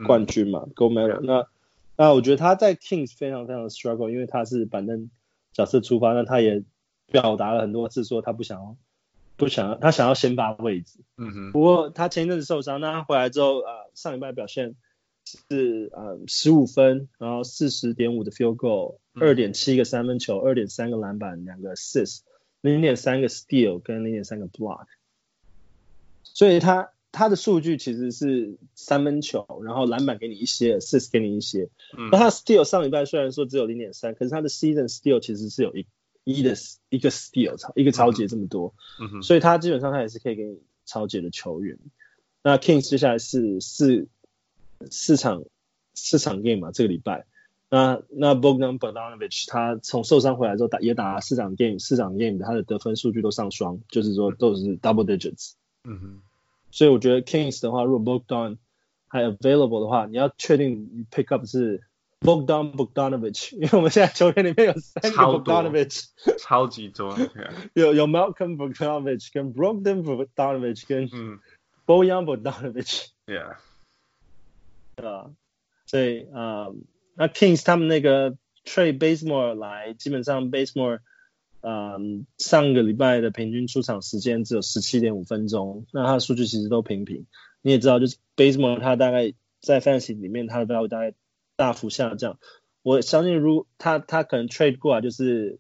[0.08, 1.20] 冠军嘛、嗯、，Gold Medal。
[1.22, 1.46] 那
[1.96, 5.12] 那我觉得他在 Kings 非常非常的 struggle，因为他是板凳
[5.52, 6.64] 角色出发，那他也
[7.12, 8.76] 表达了很多次说他不想要
[9.36, 11.02] 不想要他想要先发位置。
[11.18, 11.52] 嗯哼。
[11.52, 14.74] 不过他前一阵子受伤，那他回来之后啊、呃，上礼拜表现
[15.26, 22.20] 是呃十五分，然后四十点五的 field goal，二点七个三分球，二点三个篮板，两个 assist，
[22.62, 24.86] 零点三个 steal 跟零点三个 block。
[26.24, 31.70] 所以他他的数据其实是三分球，然后篮板给你一些，assist 给你一些。
[31.98, 32.10] 嗯。
[32.12, 35.86] 那他 steal 上礼拜虽然说只有零点三，可是他的 season steal 其实是有一
[36.24, 36.56] 一的
[36.90, 38.74] 一个 steal 超一个超级这么多。
[39.00, 39.22] 嗯哼。
[39.22, 41.78] 所以他基本上他也是可以给你超级的球员。
[42.42, 44.08] 那 Kings 接下来是四
[44.92, 45.44] 四场
[45.94, 47.26] 四场 game 嘛，这个礼拜。
[47.70, 55.54] 那那 Bogdan Bogdanovic 他从受伤回来之后打也打了四场 game，四场 game 他的得分数据都上双，就是说都是 double digits。
[55.84, 56.22] 嗯哼。
[56.72, 58.58] 所以我觉得 Kings 的话，如果 Bogdan
[59.08, 61.82] 还 available 的话，你要确定你 pick up 是
[62.20, 66.06] Bogdan Bogdanovic，因为我们现在球员里面有三个 Bogdanovic，
[66.40, 67.16] 超级多，
[67.74, 71.10] 有有 Malcolm Bogdanovic 跟 Bogdan Bogdanovic 跟
[71.86, 73.58] Bojan Bogdanovic，yeah，
[74.96, 75.32] 对吧？
[75.86, 76.68] 所以啊，
[77.16, 78.32] 那 Kings 他们那个
[78.66, 81.00] trade Bazemore 来，基本上 Basemore，。
[81.66, 87.26] 嗯，上个礼拜的平均出场时间只有十七点五分钟，那他的数据其实都平平。
[87.62, 91.14] 你也知道，就是 Basemore 他大概在 Fantasy 里面他的标大概
[91.56, 92.38] 大幅下降。
[92.82, 95.58] 我相信，如他他可能 trade 过来，就是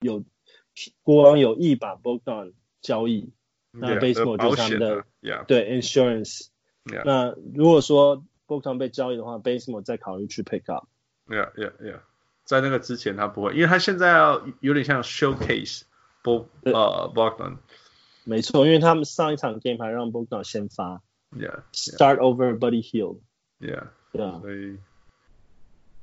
[0.00, 0.24] 有
[1.04, 3.30] 国王有意把 Bogdan 交易，
[3.70, 5.06] 那 Basemore 就是他们的
[5.46, 6.48] 对 insurance。
[7.04, 10.86] 那如果说 Bogdan 被交易的话 b a s e m o r e 再考虑去 pick up。
[11.28, 12.00] Yeah, yeah, yeah.
[12.44, 15.82] 在那个之前他不会，因为他现在要有点像 showcase
[16.22, 17.56] Bo 呃 Bogdan，
[18.22, 24.78] 没错，因为他们上一场 game 还让 Bogdan 先发，yeah，start over Buddy Hield，yeah，对啊，所以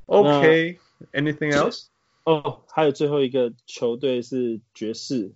[0.08, 1.86] ，OK，anything else？
[2.26, 5.32] 哦，还有最后一个球队是爵士，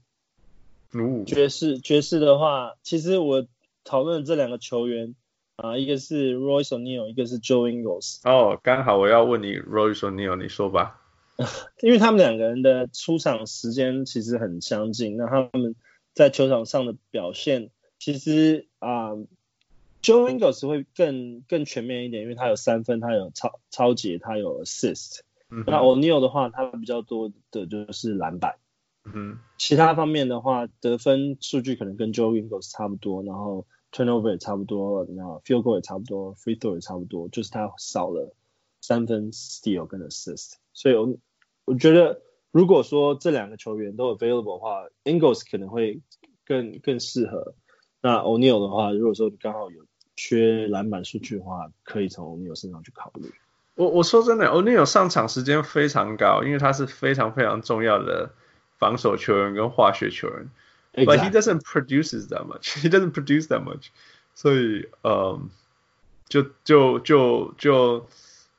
[1.26, 3.48] 爵士爵士的话，其实我
[3.86, 5.16] 讨论这两个球员
[5.58, 8.20] 啊，一个是 Royce O'Neal，一个是 Joe Ingles。
[8.24, 11.02] 哦，刚好我要问你 Royce O'Neal，你说吧。
[11.82, 15.76] 因为他们两个人的出场时间其实很相近，那他们
[16.13, 19.28] 在球场上的表现其实啊、呃、
[20.04, 25.22] ，Joe Ingles 会更更全面一点，因为他有三分，他有超超截，他有 assist。
[25.50, 28.56] 嗯、那 O'Neal 的话，他比较多的就是篮板。
[29.06, 38.34] 嗯，其他方面的话，得分数据可能跟 Joe Ingles 差不多，然后 turnover 也差不多，然后 field goal 也差不多，free throw 也差不多，就是他少了
[38.82, 41.15] 三分 steal 跟 assist，所以我。
[41.69, 42.21] 我觉得，
[42.52, 46.00] 如果说这两个球员都 available 的话，Ingles 可能会
[46.45, 47.56] 更更适合。
[48.00, 49.84] 那 O'Neal 的话，如果说你刚好有
[50.15, 53.34] 缺篮板数据的话，可以从 O'Neal 身上去考虑。
[53.76, 58.32] 我我说真的，O'Neal 上场时间非常高，因为他是非常非常重要的
[58.78, 60.50] 防守球员跟化学球员。
[60.97, 61.07] Exactly.
[61.07, 62.79] But he doesn't produce that much.
[62.81, 63.91] He doesn't produce that much.
[64.35, 65.51] 所以，嗯，
[66.29, 67.55] 就就就就。
[67.59, 68.07] 就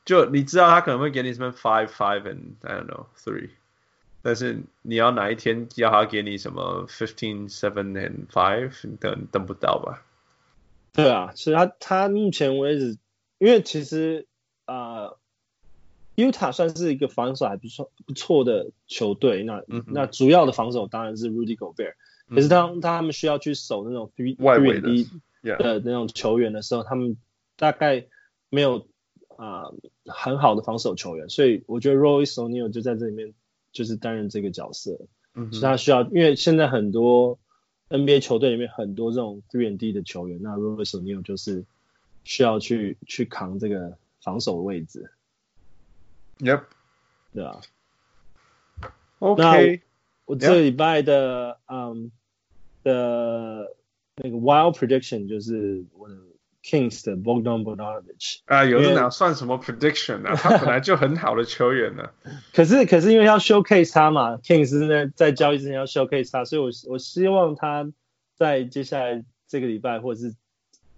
[0.05, 3.51] 就你知道他可能会给你什么 five five and I don't know three，
[4.21, 10.03] 但是你要哪一天要他给你什么 fifteen seven and five，等等不到吧？
[10.91, 12.97] 对啊，其实他他目前为止，
[13.37, 14.27] 因为其实
[14.65, 15.17] 啊、呃、，
[16.17, 21.95] Utah 算是一个防守还不错不错的球队，那、嗯、那主要的防守当然是 Rudy Gobert，、嗯、
[22.28, 25.10] 可是当他们需要去守那种 three three D
[25.42, 27.16] 的那种球员的时候，他们
[27.56, 28.06] 大概
[28.50, 28.86] 没有。
[29.38, 29.74] 啊、呃，
[30.12, 33.34] 很好的防守球员，所以我觉得 Royce O'Neal 就在这里面
[33.70, 34.98] 就是担任这个角色。
[35.34, 37.38] 嗯，是他需要，因为现在很多
[37.88, 41.64] NBA 球队里面很多这种 three and D 的球员，那 Royce O'Neal 就是
[42.24, 45.08] 需要去去扛这个防守的位置。
[46.40, 46.64] Yep，
[47.32, 47.60] 对啊。
[49.20, 49.82] OK，
[50.24, 52.08] 我这礼拜的嗯、um,
[52.88, 53.76] 的
[54.16, 56.14] 那个 Wild Prediction 就是我的。
[56.60, 60.34] Kings 的 Bogdan Bogdanovic 啊，有的哪算什么 prediction 啊？
[60.34, 62.10] 他本来就很好的球员呢。
[62.52, 67.90] 可是可是因为要 showcase 他嘛，Kings 在在交易之前要 showcase 他，所以我我希望他
[68.36, 70.34] 在接下来这个礼拜或者是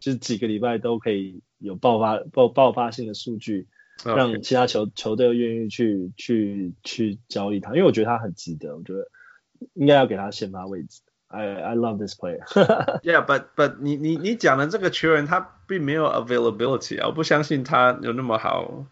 [0.01, 3.69] 就是几个礼拜都可以有爆发爆爆发性的数据.
[4.03, 9.07] 让其他球球队愿意去去去交易他，因为我觉得他很值得，我觉得
[9.75, 11.03] 应该要给他先发位置。
[11.31, 12.45] I I love this player.
[13.03, 18.85] yeah, but but 你你你讲的这个球员他并没有 availability 啊，我不相信他有那么好，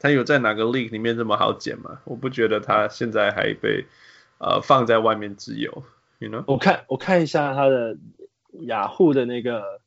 [0.00, 2.00] 他有在哪个 league 里面这么好捡吗？
[2.04, 3.84] 我不觉得他现在还被
[4.38, 5.84] 呃放在外面自由
[6.18, 6.42] ，you know？
[6.46, 7.98] 我看我看一下他的
[8.60, 9.81] 雅虎的那个。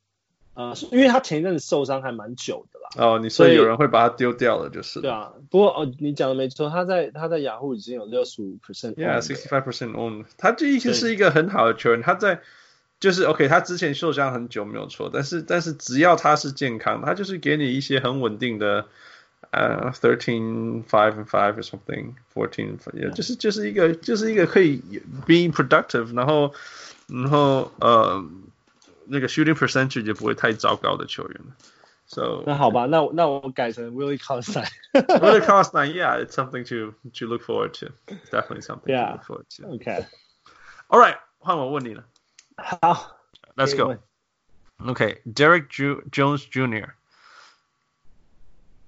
[0.56, 2.88] 呃，因为他前一阵子受伤还蛮久的啦。
[3.06, 5.02] 哦，你说有人会把他丢掉了，就是。
[5.02, 8.94] 对啊，不过哦，你讲的没错，他在他在雅虎已经有六十五 percent。
[8.94, 10.24] Yeah，sixty five percent own。
[10.38, 12.40] 他这一直是一个很好的球员，他在
[12.98, 18.86] 就是 OK，他之前受伤很久没有错，但是但是只要他是健康，他就是给你一些很稳定的
[19.50, 22.78] 呃 thirteen five and five or something fourteen，
[23.12, 24.80] 就是就是一个就是一个可以
[25.26, 26.54] being productive，然后
[27.08, 28.24] 然后呃。
[29.05, 31.55] 那个 shooting percentage 就不会太糟糕的球员了，
[32.05, 40.99] so 那好吧，那我那我改成 Willie Cauley-Stein。Willie Cauley-Stein，yeah，it's something to to look forward to，definitely something to look forward to。OK，all
[40.99, 42.05] right，换我问你了。
[42.57, 43.17] 好，
[43.55, 45.67] Let's go。OK，Derek
[46.11, 46.91] Jones Jr。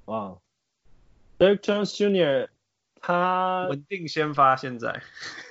[0.05, 0.37] 哇，
[1.37, 2.49] Derrick Jones Jr.
[3.01, 5.01] 他稳定先发，现在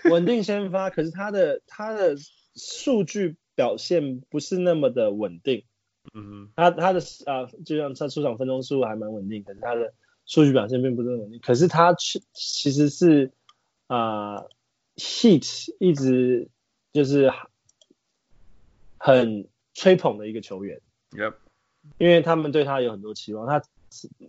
[0.05, 2.17] 稳定先发，可是他的他的
[2.55, 5.64] 数据 表现不是那么的稳定。
[6.14, 9.94] 嗯，他他的啊，就像他出场分钟数还蛮稳定，可是他的
[10.26, 11.40] 数据表现并不是很稳定。
[11.40, 13.32] 可是他其其实是
[13.88, 14.44] 啊
[14.96, 16.50] ，Heat 一直
[16.94, 17.34] 就是
[18.98, 20.80] 很吹捧的一个球员。
[21.12, 21.34] Yep.
[21.98, 23.62] 因为他们对他有很多期望，他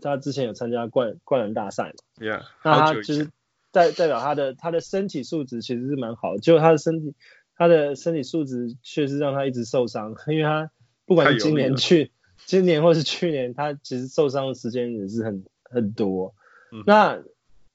[0.01, 3.31] 他之前有参加灌灌篮大赛嘛，Yeah，那他就是
[3.73, 7.15] 代代表他的他的身体素质其实是蛮好的，结果他的身体
[7.59, 10.71] 他的身体素质确实让他一直受伤，因为他
[11.05, 12.11] 不管是今年去
[12.47, 16.35] 今年或是去年，他其实受伤的时间也是很很多。
[16.73, 17.23] 嗯、那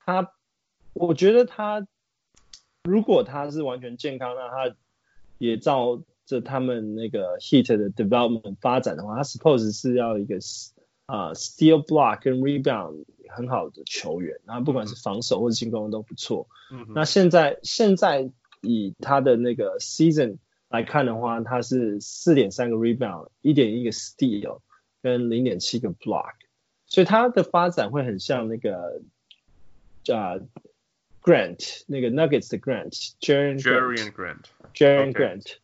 [0.04, 0.32] 他
[0.94, 1.86] 我觉得他
[2.84, 4.76] 如果他是完全健康，那他
[5.38, 6.02] 也照。
[6.26, 10.38] 着他们那个 Heat 的 development 发展的话，他 suppose 是要一个
[11.06, 16.48] 啊、uh, steal block 跟 rebound 很好的球员，然后不管是防守或者进攻都不错。
[16.72, 18.32] 嗯，那现在现在
[18.64, 20.38] 以他的那个 season
[20.70, 24.62] 来看的话，他是四点三个 rebound，一点一个 steal
[25.04, 26.34] 跟零点七个 block，
[26.88, 29.02] 所以他的发展会很像那个
[30.12, 30.44] 啊、uh,
[31.22, 35.58] Grant 那个 Nuggets 的 Grant，Jerian Grant，Jerian Grant。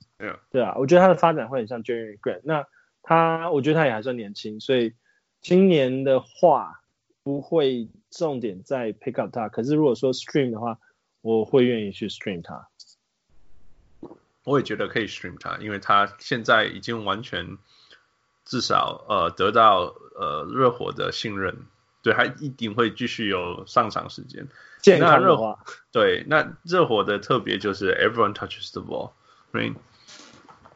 [0.52, 2.42] 对啊，我觉得他的发展会很像 Jerry Grant。
[2.44, 2.68] 那
[3.02, 4.94] 他，我觉得他也还算年轻，所以
[5.42, 6.82] 今年的话
[7.24, 9.50] 不会重点在 pick up 他。
[9.50, 10.80] 可是如果说 stream 的话，
[11.22, 12.69] 我会愿意去 stream 他。
[14.44, 17.58] 我也觉得可以 stream 他，因为他现在已经完全
[18.46, 21.56] 至少呃得到呃热火的信任，
[22.02, 24.48] 对，他一定会继续有上场时间。
[24.82, 25.60] 健康的话，
[25.92, 29.76] 对，那热火的特别就是 everyone touches the ball，right？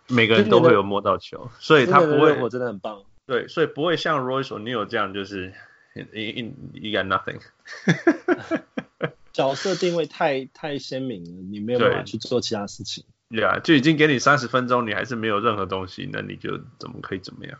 [0.10, 3.02] 每个人都会有摸到球，所以他不会，我真的很棒。
[3.26, 5.54] 对，所以不会像 Royce O'Neal 这样，就是
[6.13, 6.54] 一一
[6.89, 7.39] 一个 nothing。
[9.32, 13.06] 角色定位太太鲜明了，你没有办法去做其他事情。
[13.34, 17.60] 对啊，就已经给你三十分钟，你还是没有任何东西，那你就怎么可以怎么样？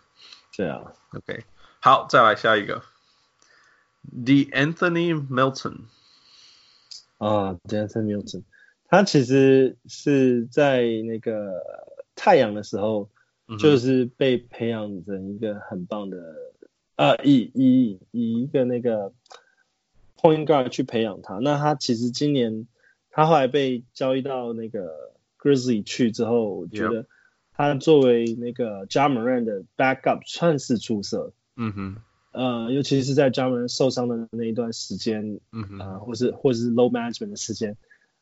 [0.56, 1.44] 对啊，OK，
[1.80, 2.84] 好，再来下一个
[4.12, 5.78] ，The Anthony Milton。
[7.18, 8.44] 啊，De'Anthony Milton，
[8.90, 11.52] 他其实是在那个。
[12.16, 13.10] 太阳的时候，
[13.58, 16.36] 就是被培养成一个很棒的，
[16.96, 19.12] 啊、呃，以以以一个那个
[20.16, 21.40] point guard 去培养他。
[21.40, 22.68] 那他其实今年
[23.10, 25.13] 他后来被交易到那个
[25.44, 27.06] Grizzly 去之后，我觉得
[27.52, 31.34] 他作为那个 Ja Morant 的 backup 算是出色。
[31.58, 31.96] 嗯哼，
[32.32, 37.76] 呃，尤其是在 Ja Morant 受伤的那一段时间，嗯哼，啊、呃，或是或是 low management 的时间，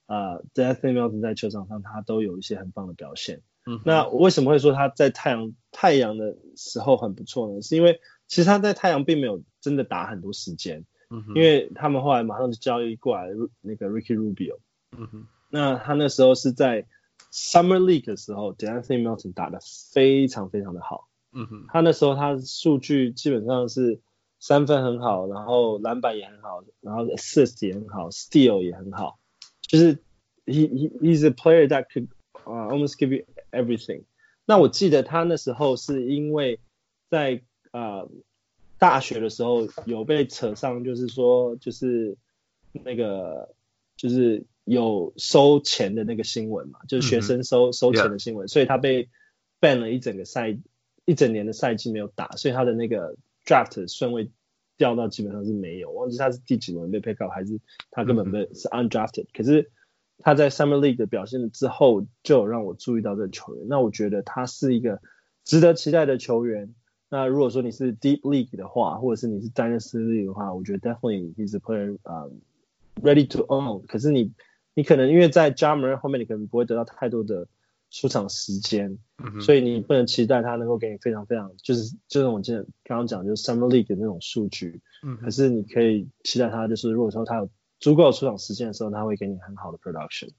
[0.07, 3.41] 啊、呃，De'Anthony Melton 在球场上他都有一些很棒的表现。
[3.67, 7.61] 嗯，那我为什么会说他在太阳太阳的时候很不错呢？
[7.61, 13.29] 是因为其实他在太阳并没有真的打很多时间，嗯，因为他们后来马上就交易过来
[13.61, 14.57] 那个 Ricky Rubio，
[14.97, 16.87] 嗯哼，那他那时候是在
[17.31, 19.59] Summer League 的时候，De'Anthony Melton 打得
[19.93, 23.99] 非常非常的好，嗯哼，他那时候他数据基本上是
[24.39, 29.19] 三分很好，然后篮板也很好，然后 Assist 也很好，Steal 也很好，
[29.61, 29.97] 就是
[30.45, 32.07] he he he's a player that could
[32.43, 34.03] 啊、uh,，almost give you everything。
[34.45, 36.59] 那我记得他那时候是因为
[37.09, 38.09] 在啊、uh,
[38.79, 42.17] 大学的时候有被扯上，就是说就是
[42.71, 43.53] 那个
[43.95, 47.77] 就是有收钱的那个新闻嘛，就是学生收、mm -hmm.
[47.77, 49.09] 收钱的新闻，所以他被
[49.59, 50.57] ban 了一整个赛
[51.05, 54.31] 一整年的赛季没有打，所以他的那个 draft 顺位
[54.77, 57.59] 掉到基本上是没有，忘记他是第几轮被 pick up 还是
[57.91, 59.37] 他根本被是 undrafted，、mm -hmm.
[59.37, 59.71] 可是。
[60.23, 63.65] 他在 Summer League 的表现之后，就有让我注意到这个球员。
[63.67, 65.01] 那我觉得他是一个
[65.43, 66.75] 值得期待的球员。
[67.09, 73.83] 那如果说你是 Deep League 的话，或者是你是 Dynasty League 的话，我觉得 Definitely he's a player，啊、um,，ready to own。
[73.87, 74.31] 可是你
[74.73, 77.47] 你可能因为在 Ja Morant 后面，你可能不会得到太多的
[77.89, 84.81] 出场时间，嗯、所以你不能期待他能够给你非常非常就是就是我记得刚刚讲就是 Summer League 的那种数据。
[85.03, 87.49] 嗯，可是你可以期待他，就是如果说他有。
[87.81, 90.29] 足够的出场时间的时候，他会给你很好的 production。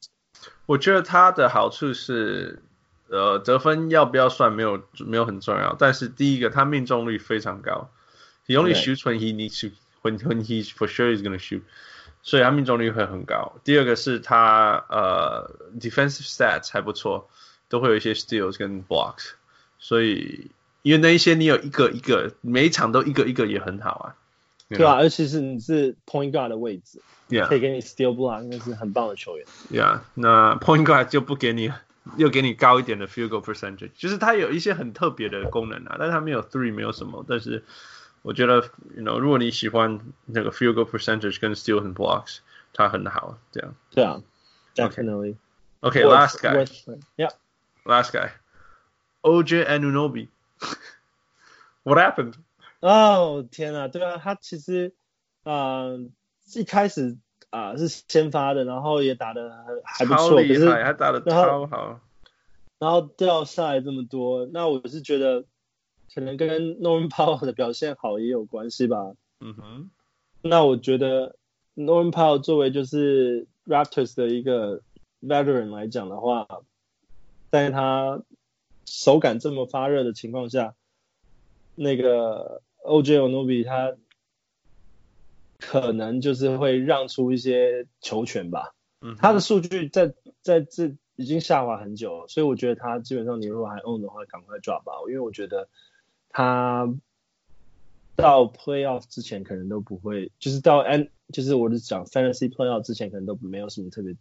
[0.65, 2.63] 我觉得他的好处是，
[3.09, 7.91] 呃，得分要不要算没有没有很重要，但是第一个他命中率非常高
[8.47, 11.63] ，he only shoots when he needs to when when he for sure is gonna shoot，
[12.23, 13.55] 所以他命中率会很高。
[13.65, 15.51] 第二个是他呃
[15.81, 17.29] defensive stats 还不错，
[17.69, 19.33] 都会有一些 steals 跟 blocks，
[19.79, 20.51] 所以
[20.83, 24.15] 因为那一些你有一个一个每一场都一个一个也很好啊。
[24.75, 27.47] 对啊，而且是你是 point guard 的位置，yeah.
[27.47, 29.47] 可以给你 steal block，那是很棒的球员。
[29.71, 31.71] Yeah，那 point guard 就不给你，
[32.17, 37.65] 又给你高一点的 field goal percentage，就是他有一些很特别的功能啊，但是他没有 three，没有什么，但是
[38.22, 38.56] 我觉得，
[38.96, 42.40] you know，如果你喜欢那个 field goal percentage 跟 steal 和 blocks，
[42.74, 43.76] 他很好，这样。
[43.92, 44.22] 对啊，
[44.76, 46.66] definitely。Okay, last guy.
[47.16, 47.32] Yeah.
[47.86, 48.32] Last guy.
[49.22, 50.28] OJ Anunoby.
[51.84, 52.34] What happened?
[52.80, 54.94] 哦天啊，对啊，他其实
[55.44, 56.10] 啊、呃、
[56.56, 57.18] 一开始
[57.50, 59.52] 啊、呃、是先发的，然后也打得
[59.84, 62.00] 还不错，超厉害，可是还打得超好。
[62.80, 65.46] 然后掉下来这么多，那我是觉得
[66.15, 69.15] 可能跟 Norman Powell 的表现好也有关系吧。
[69.41, 69.91] 嗯哼。
[70.43, 71.37] 那我觉得
[71.75, 74.83] Norman Powell 作为就是 Raptors 的一个
[75.21, 76.47] veteran 来讲的话，
[77.51, 78.23] 在他
[78.87, 80.75] 手感这么发热的情况下，
[81.75, 83.97] 那个 OJ Anunoby 他
[85.59, 88.75] 可能就是会让出一些球权吧。
[89.01, 89.17] 嗯。
[89.17, 90.97] 他的数据在在这。
[91.17, 95.69] 已经下滑很久了，所以我觉得他基本上你如果还 own 的话，赶快 drop 吧，因为我觉得
[96.33, 96.93] 他
[98.17, 104.15] 到 playoff 之前可能都不会，就是到 n 就是我是讲 fantasy playoff 之前可能都没有什么特别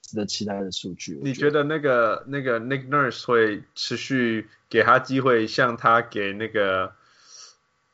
[0.00, 1.20] 值得期待的数据。
[1.22, 6.92] 你觉得那个那个 Nick Nurse 会持续给他机会，像他给那个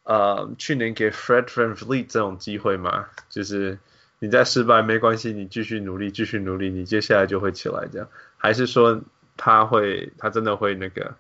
[0.05, 3.09] 呃去年给 Fred VanVleet 这种机会吗？
[3.29, 3.79] 就是。
[4.25, 7.89] 你再失败没关系，你继续努力，继续努力，你接下来就会起来。
[7.91, 9.03] 这样，还是说
[9.37, 11.17] 他会，他真的会那个，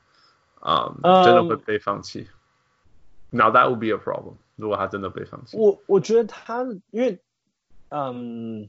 [0.61, 2.29] 啊、um, 真的会被放弃
[3.33, 4.35] ？Now that would be a problem。
[4.55, 7.19] 如果他真的被放弃，我我觉得他，因为，
[7.89, 8.69] 嗯，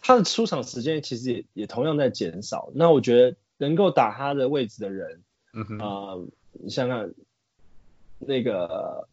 [0.00, 2.70] 他的出场时间其实也也同样在减少。
[2.74, 7.12] 那我觉得能够打他的位置的人，嗯哼，啊、呃，你想想
[8.18, 9.08] 那个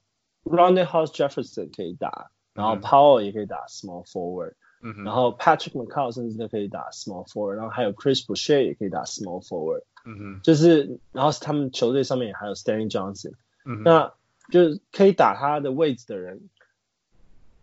[0.45, 2.31] Rondae House Jefferson 可以打。
[2.55, 12.89] 然后 Powell 也可以打 small forward，、嗯、然后 Patrick McCall 甚至都可以打 small forward，然后还有 Chris Boucher 也可以打 small forward，嗯哼，就是然后他们球队上面也还有 Stanley
[12.89, 13.33] Johnson，
[13.66, 14.13] 嗯，那
[14.49, 16.49] 就是可以打他的位置的人，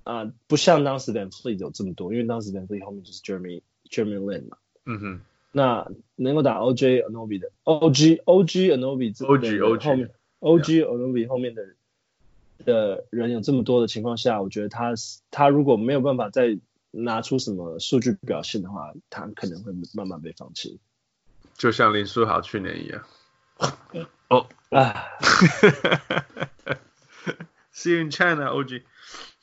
[0.05, 5.21] 啊、呃，不像当时 Van Fleet 有这么多，因为当时 Van Fleet 后面就是 Jeremy Jeremy Lin 嘛，嗯哼，
[5.53, 11.67] 那能够打 OJ Anunoby 的 OG OG Anunoby OG OG 后面 OG Anunoby 后面的。
[12.65, 14.95] 的人有这么多的情况下，我觉得他
[15.33, 16.57] 他如果没有办法再
[16.93, 20.79] 拿出什么数据表现的话，他可能会慢慢被放弃。
[21.57, 23.03] 就像林书豪去年一样。
[24.32, 25.18] 哦啊！
[27.74, 28.82] See you in China, OG.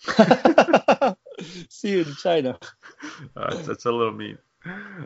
[1.71, 2.59] See you in China.
[3.35, 4.39] Uh, that's a little mean.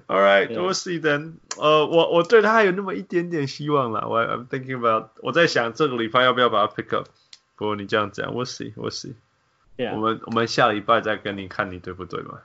[0.09, 0.61] All right, yeah.
[0.61, 1.41] we'll see then.
[1.57, 4.07] 呃，我我对他还有那么一点点希望啦。
[4.07, 7.09] 我 I'm thinking about，我在想这个礼拜要不要把他 pick up。
[7.57, 9.15] 不过你这样讲，We'll see, we'll see.
[9.77, 9.95] Yeah.
[9.95, 12.41] 我们我们下礼拜再跟你看你对不对嘛？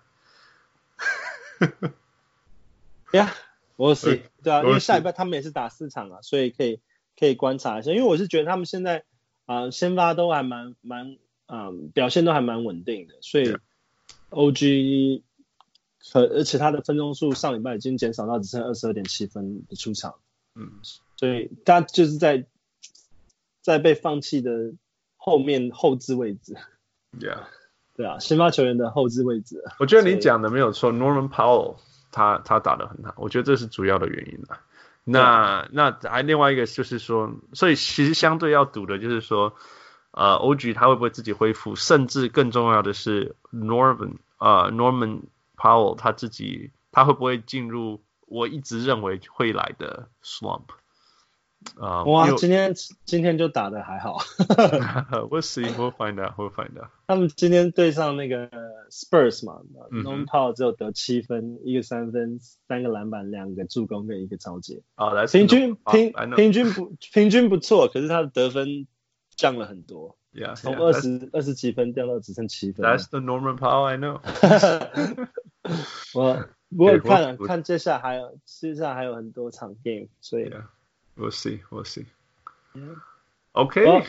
[3.12, 4.24] Yeah，we'll see.
[4.44, 6.80] 对啊，因为下礼拜他们也是打四场啊，所以可以
[7.19, 7.91] 可以观察一下。
[7.91, 9.05] 因为我是觉得他们现在
[9.47, 11.17] 啊、呃，先发都还蛮蛮
[11.47, 13.57] 啊，表现都还蛮稳定的，所以
[14.31, 15.23] OG
[16.13, 20.15] 和而且他的分钟数上礼拜已经减少到只剩二十二点七分的出场，
[20.55, 20.71] 嗯，
[21.17, 22.47] 所以他就是在
[23.63, 24.75] 在被放弃的。
[25.21, 26.55] 后面后置位置
[27.19, 27.41] ，Yeah，
[27.95, 29.63] 对啊，先发球员的后置位置。
[29.79, 31.77] 我觉得你讲的没有错，Norman Powell
[32.11, 34.65] 他他打的很好，我觉得这是主要的原因啊。
[35.11, 39.55] 那那还另外一个就是说，所以其实相对要赌的就是说，
[40.11, 45.23] 呃，OG 他会不会自己恢复，甚至更重要的是 Norman 呃 Norman
[45.57, 50.65] Powell 他自己他会不会进入我一直认为会来的 slump。
[51.81, 52.11] 啊、uh,！
[52.11, 52.73] 哇，今天
[53.05, 54.19] 今天就打的还好。
[55.29, 56.91] We'll see, we'll find out, we'll find out.
[57.07, 58.49] 他们今天对上那个
[58.91, 62.39] Spurs 嘛嗯、只有得七分，一个三分，
[62.69, 64.83] 三个篮板，两个助攻跟一个抄截。
[64.97, 68.87] 哦，来，平均平平均不平均不错，可是他的得分
[69.37, 70.17] 降了很多。
[70.33, 72.87] Yeah，从二十二十几分掉到只剩七分。
[72.87, 74.21] That's the Norman Powell I know
[76.15, 76.25] 我。
[76.25, 76.47] 我
[76.77, 80.51] 不过看了看接下来还有接下来还有很多场 game，所以。
[80.51, 80.65] Yeah.
[81.18, 82.06] We'll see, we'll see.
[82.74, 82.96] Yeah.
[83.56, 83.86] Okay.
[83.86, 84.06] Well,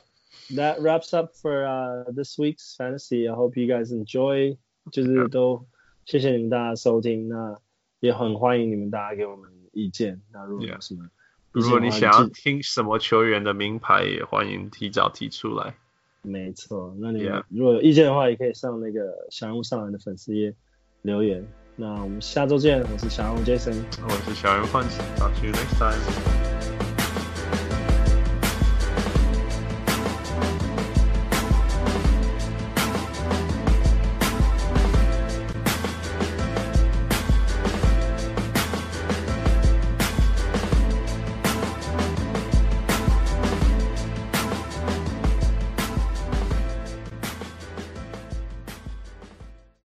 [0.57, 3.29] that wraps up for uh, this week's fantasy.
[3.29, 4.57] I hope you guys enjoy.
[4.91, 5.67] 就是都
[6.07, 7.59] 谢谢你们大家收听，那
[8.01, 10.21] 也很欢迎你们大家给我们意见。
[10.33, 11.09] 那如果有什么，yeah.
[11.53, 15.75] 如果你想要听什么球员的名牌，也欢迎提早提出来。
[16.23, 20.55] 没错，那你们如果有意见的话，也可以上那个小人物上篮的粉丝页
[21.03, 21.47] 留言。
[21.77, 26.48] 那我们下周见，我是小人物 Jason，我是小人物 Punch，talk to you next time。